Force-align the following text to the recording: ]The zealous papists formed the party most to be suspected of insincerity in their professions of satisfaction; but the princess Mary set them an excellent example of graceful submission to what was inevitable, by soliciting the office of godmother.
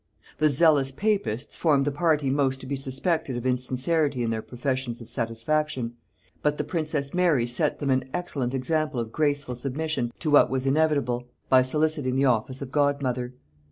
]The 0.39 0.49
zealous 0.49 0.89
papists 0.89 1.55
formed 1.55 1.85
the 1.85 1.91
party 1.91 2.31
most 2.31 2.59
to 2.61 2.65
be 2.65 2.75
suspected 2.75 3.37
of 3.37 3.45
insincerity 3.45 4.23
in 4.23 4.31
their 4.31 4.41
professions 4.41 4.99
of 4.99 5.09
satisfaction; 5.09 5.93
but 6.41 6.57
the 6.57 6.63
princess 6.63 7.13
Mary 7.13 7.45
set 7.45 7.77
them 7.77 7.91
an 7.91 8.09
excellent 8.11 8.55
example 8.55 8.99
of 8.99 9.11
graceful 9.11 9.55
submission 9.55 10.11
to 10.17 10.31
what 10.31 10.49
was 10.49 10.65
inevitable, 10.65 11.25
by 11.49 11.61
soliciting 11.61 12.15
the 12.15 12.25
office 12.25 12.63
of 12.63 12.71
godmother. 12.71 13.35